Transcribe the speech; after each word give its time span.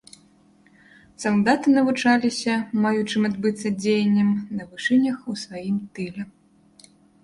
Салдаты 1.23 1.67
навучаліся 1.77 2.53
маючым 2.87 3.21
адбыцца 3.31 3.67
дзеянням 3.81 4.29
на 4.59 4.63
вышынях 4.75 5.17
у 5.33 5.41
сваім 5.47 5.83
тыле. 5.99 6.23